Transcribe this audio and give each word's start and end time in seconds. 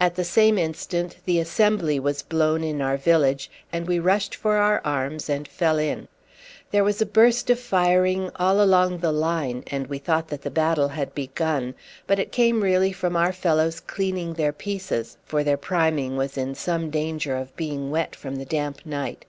At 0.00 0.16
the 0.16 0.24
same 0.24 0.58
instant 0.58 1.18
the 1.24 1.38
assembly 1.38 2.00
was 2.00 2.22
blown 2.22 2.64
in 2.64 2.82
our 2.82 2.96
village, 2.96 3.48
and 3.72 3.86
we 3.86 4.00
rushed 4.00 4.34
for 4.34 4.56
our 4.56 4.80
arms 4.84 5.30
and 5.30 5.46
fell 5.46 5.78
in. 5.78 6.08
There 6.72 6.82
was 6.82 7.00
a 7.00 7.06
burst 7.06 7.48
of 7.48 7.60
firing 7.60 8.32
all 8.34 8.60
along 8.60 8.98
the 8.98 9.12
line, 9.12 9.62
and 9.68 9.86
we 9.86 9.98
thought 9.98 10.26
that 10.30 10.42
the 10.42 10.50
battle 10.50 10.88
had 10.88 11.14
begun; 11.14 11.76
but 12.08 12.18
it 12.18 12.32
came 12.32 12.60
really 12.60 12.90
from 12.90 13.14
our 13.14 13.32
fellows 13.32 13.78
cleaning 13.78 14.34
their 14.34 14.52
pieces, 14.52 15.16
for 15.24 15.44
their 15.44 15.56
priming 15.56 16.16
was 16.16 16.36
in 16.36 16.56
some 16.56 16.90
danger 16.90 17.36
of 17.36 17.56
being 17.56 17.92
wet 17.92 18.16
from 18.16 18.34
the 18.34 18.44
damp 18.44 18.84
night. 18.84 19.26